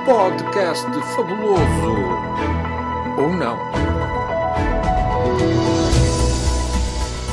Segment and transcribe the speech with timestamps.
[0.06, 0.86] Podcast
[1.16, 1.94] fabuloso.
[3.18, 3.75] Ou não?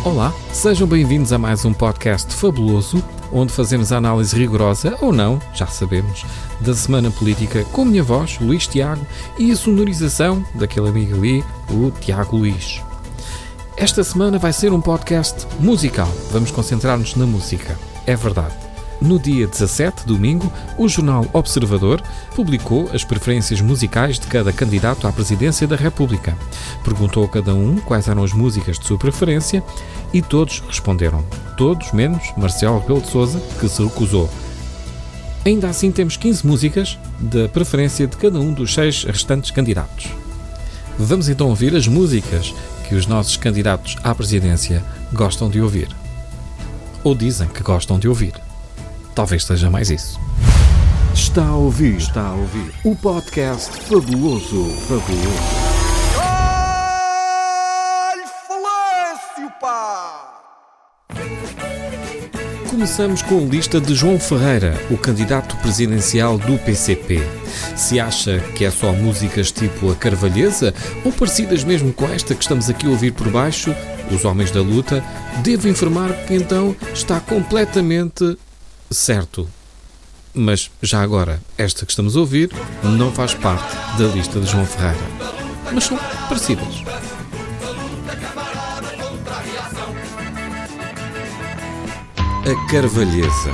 [0.06, 5.40] Olá, sejam bem-vindos a mais um podcast fabuloso, onde fazemos a análise rigorosa, ou não,
[5.54, 6.26] já sabemos,
[6.60, 9.08] da semana política com a minha voz, Luís Tiago,
[9.40, 12.82] e a sonorização daquele amigo ali, o Tiago Luís.
[13.78, 18.63] Esta semana vai ser um podcast musical, vamos concentrar-nos na música, é verdade.
[19.04, 22.02] No dia 17, domingo, o jornal Observador
[22.34, 26.38] publicou as preferências musicais de cada candidato à presidência da República.
[26.86, 29.62] Perguntou a cada um quais eram as músicas de sua preferência
[30.14, 31.22] e todos responderam.
[31.58, 34.30] Todos menos Marcelo Rebelo de Sousa, que se recusou.
[35.46, 40.08] Ainda assim, temos 15 músicas da preferência de cada um dos seis restantes candidatos.
[40.98, 42.56] Vamos então ouvir as músicas
[42.88, 45.90] que os nossos candidatos à presidência gostam de ouvir.
[47.04, 48.43] Ou dizem que gostam de ouvir.
[49.16, 50.20] Talvez seja mais isso.
[51.14, 55.64] Está a ouvir, está a ouvir o podcast fabuloso, fabuloso.
[62.68, 67.22] Começamos com a lista de João Ferreira, o candidato presidencial do PCP.
[67.76, 70.74] Se acha que é só músicas tipo a Carvalhesa,
[71.06, 73.74] ou parecidas mesmo com esta que estamos aqui a ouvir por baixo,
[74.12, 75.04] Os Homens da Luta,
[75.44, 78.38] devo informar que então está completamente
[78.94, 79.48] certo.
[80.34, 82.52] Mas já agora, esta que estamos a ouvir
[82.84, 85.06] não faz parte da lista de João Ferreira.
[85.72, 86.84] Mas são parecidas.
[92.46, 93.52] A Carvalhesa.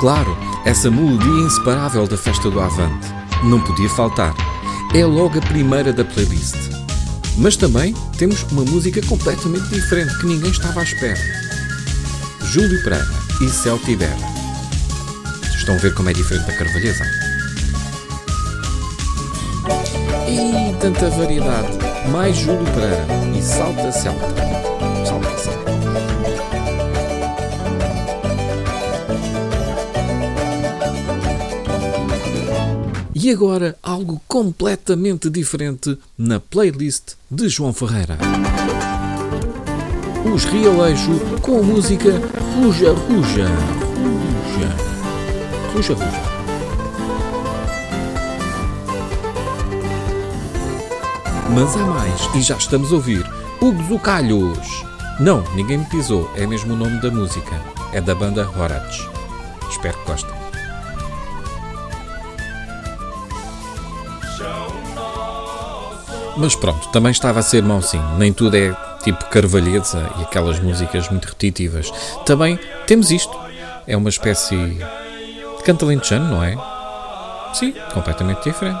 [0.00, 3.08] Claro, essa melodia inseparável da festa do Avante.
[3.44, 4.34] Não podia faltar.
[4.94, 6.56] É logo a primeira da playlist.
[7.36, 11.18] Mas também temos uma música completamente diferente que ninguém estava à espera.
[12.42, 13.08] Júlio Pereira
[13.40, 14.37] e Céu Tiber.
[15.68, 17.04] Estão a ver como é diferente da Carvalhesa?
[20.26, 21.68] E tanta variedade.
[22.10, 23.06] Mais Júlio Pereira
[23.36, 24.34] e Salta Celta.
[25.04, 25.70] Salta Celta.
[33.14, 38.16] E agora algo completamente diferente na playlist de João Ferreira.
[40.34, 42.12] Os Rialejo com a música
[42.56, 43.48] Ruja Ruja.
[43.48, 44.97] Ruja.
[45.78, 46.22] Ruja Ruja.
[51.54, 53.24] Mas há mais, e já estamos a ouvir.
[53.60, 54.84] Hugo Zucalhos.
[55.20, 57.62] Não, ninguém me pisou, é mesmo o nome da música.
[57.92, 59.08] É da banda Horach.
[59.70, 60.34] Espero que gostem.
[66.36, 68.18] Mas pronto, também estava a ser mauzinho.
[68.18, 68.74] Nem tudo é
[69.04, 71.92] tipo Carvalheza e aquelas músicas muito repetitivas.
[72.26, 73.38] Também temos isto.
[73.86, 74.76] É uma espécie
[75.68, 76.56] canto não é?
[77.52, 78.80] Sim, completamente diferente.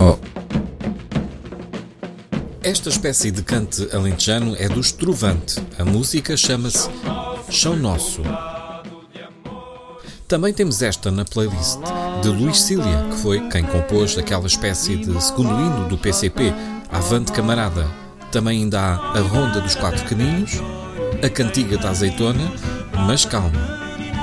[0.00, 0.16] Oh.
[2.62, 5.62] Esta espécie de cante alentejano é do Estrovante.
[5.78, 6.88] A música chama-se
[7.50, 8.22] Chão Nosso.
[10.26, 11.80] Também temos esta na playlist
[12.22, 16.54] de Luís Cília, que foi quem compôs aquela espécie de segundo hino do PCP,
[16.90, 17.86] Avante Camarada.
[18.32, 20.62] Também ainda há a Ronda dos Quatro Caminhos,
[21.22, 22.50] a Cantiga da Azeitona,
[23.06, 23.50] mas calma,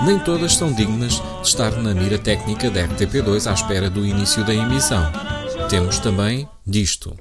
[0.05, 4.43] nem todas são dignas de estar na mira técnica da RTP2 à espera do início
[4.43, 5.03] da emissão.
[5.69, 7.15] Temos também disto.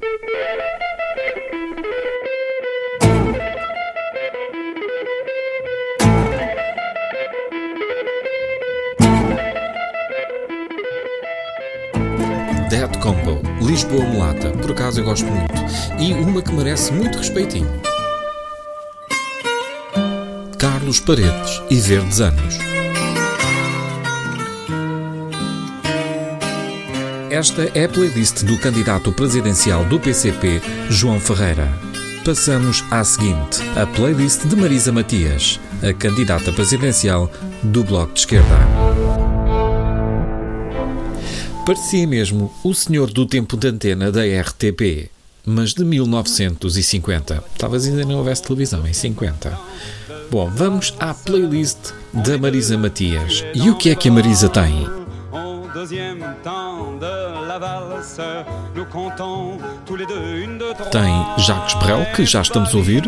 [12.70, 15.54] Dead Combo, Lisboa Mulata, por acaso eu gosto muito,
[15.98, 17.95] e uma que merece muito respeitinho.
[20.86, 22.58] Carlos Paredes e Verdes Anos.
[27.28, 31.68] Esta é a playlist do candidato presidencial do PCP, João Ferreira.
[32.24, 37.32] Passamos à seguinte, a playlist de Marisa Matias, a candidata presidencial
[37.64, 38.56] do Bloco de Esquerda.
[41.66, 45.10] Parecia mesmo o senhor do tempo de antena da RTP,
[45.46, 47.42] mas de 1950.
[47.56, 49.56] Talvez ainda não houvesse televisão em 50.
[50.28, 53.44] Bom, vamos à playlist da Marisa Matias.
[53.54, 54.86] E o que é que a Marisa tem?
[60.90, 63.04] Tem Jacques Brel, que já estamos a ouvir.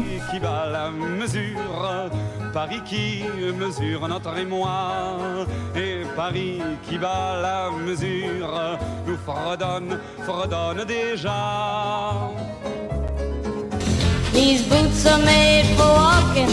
[2.52, 3.24] Paris qui
[3.58, 5.46] mesure notre émoi
[5.76, 12.30] et Paris qui bat la mesure nous fredonne, fredonne déjà.
[14.32, 16.48] These boots are made for walking,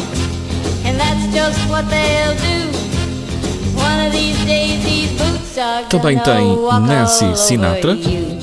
[0.86, 2.72] and that's just what they'll do.
[3.78, 8.35] One of these days, these boots are Também gonna tem walk Nancy all over Sinatra.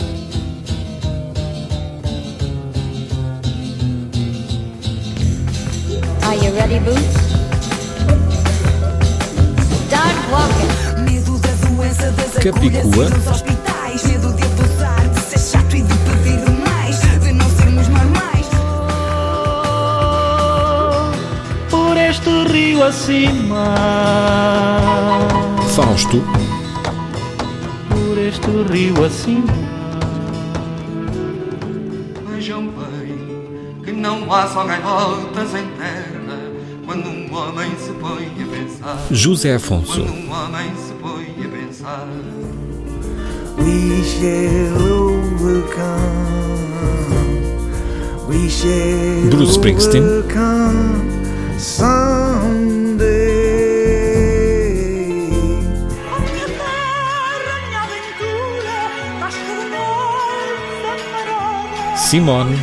[17.88, 18.48] Normais.
[21.70, 23.76] por este rio acima,
[25.68, 26.20] Fausto,
[27.88, 29.52] por este rio acima.
[32.28, 36.22] Vejam bem que não há só gaivotas em terra
[36.84, 38.98] quando um homem se põe a pensar.
[39.10, 40.91] José Afonso, Quando um homem se
[41.82, 42.06] pensar.
[48.28, 50.22] We shall Bruce Springsteen.
[61.96, 62.58] Simone,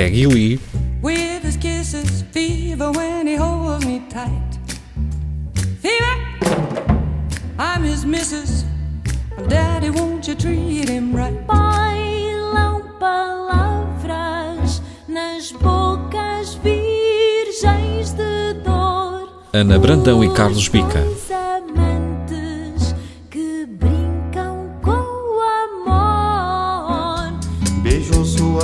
[0.00, 0.58] Peggy Lee,
[1.02, 4.58] With his kisses, fever when he holds me tight.
[5.82, 6.16] Fever,
[7.58, 8.64] I'm his missus.
[9.46, 11.46] Daddy, won't you treat him right?
[11.46, 19.28] Bailam palavras nas bocas virgens de dor.
[19.52, 21.04] Ana Brandão e Carlos Bica.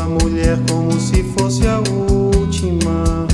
[0.06, 3.26] Mulher como se fosse a última.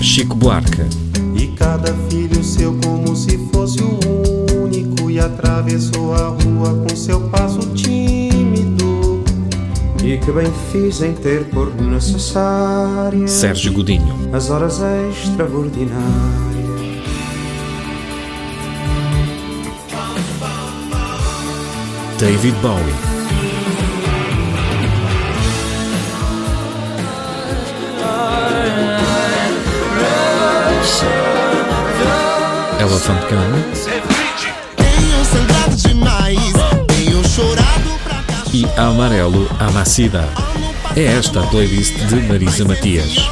[0.00, 0.82] Chico Buarque,
[1.34, 3.98] E cada filho seu como se fosse o
[4.64, 5.10] único.
[5.10, 9.22] E atravessou a rua com seu passo tímido.
[10.04, 14.80] E que bem fiz em ter por necessária Sérgio Godinho, as horas
[15.10, 16.56] extraordinárias.
[22.18, 22.94] David Bowie,
[32.86, 33.62] Elephant Gun
[34.76, 36.38] Tenho sangrado demais,
[36.86, 38.44] tenho chorado pra cá.
[38.54, 40.24] e Amarelo Amacida.
[40.94, 43.28] É esta a playlist de Marisa Matias.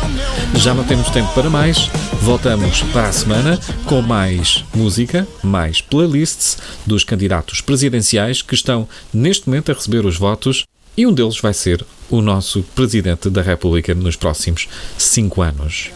[0.56, 1.88] Já não temos tempo para mais,
[2.20, 9.48] voltamos para a semana com mais música, mais playlists dos candidatos presidenciais que estão neste
[9.48, 10.64] momento a receber os votos
[10.96, 14.68] e um deles vai ser o nosso Presidente da República nos próximos
[14.98, 15.90] cinco anos.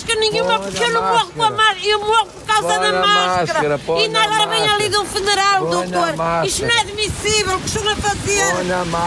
[0.00, 3.80] Máscara nenhuma porque eu não morro com a máscara, eu morro por causa da máscara.
[3.98, 6.14] e ainda agora vem ali de um federal, doutor.
[6.44, 8.52] Isto não é admissível o que estão a fazer.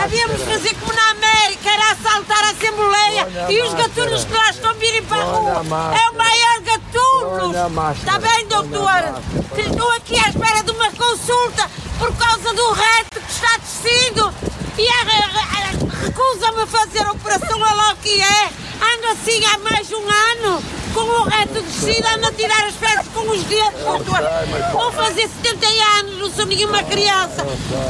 [0.03, 4.49] Havíamos de fazer como na América, era assaltar a Assembleia e os gatunos que lá
[4.51, 5.63] estão virem para a rua.
[5.99, 7.91] É o maior gatuno.
[7.91, 9.21] Está bem, doutor?
[9.55, 14.33] Que Estou aqui à espera de uma consulta por causa do reto que está descido.
[14.77, 14.87] E
[16.03, 18.49] recusa-me a fazer a operação, olha lá o que é.
[18.95, 20.63] Ando assim há mais de um ano,
[20.93, 24.19] com o reto descido, ando a tirar as fezes com os dedos, doutor.
[24.71, 25.67] Vou fazer 70
[25.99, 27.45] anos, não sou nenhuma criança.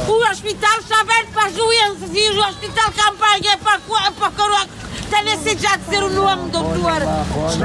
[0.08, 4.12] O hospital está aberto para as doenças e o hospital campanha é para, a co-
[4.12, 4.66] para coroa.
[5.10, 6.74] Tem necessidade já de ser o nome, doutor.
[6.78, 6.90] Não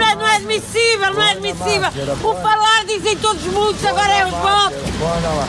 [0.02, 1.90] é- não é admissível, não é admissível.
[2.24, 4.76] O falar dizem todos muitos, agora é o voto.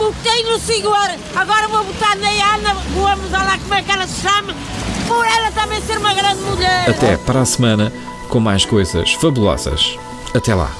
[0.05, 3.83] O que tem no senhor, agora vou botar na Ana Gomes, olha lá como é
[3.83, 4.55] que ela se chama,
[5.07, 6.89] por ela também ser uma grande mulher.
[6.89, 7.91] Até para a semana
[8.31, 9.99] com mais coisas fabulosas.
[10.33, 10.71] Até lá.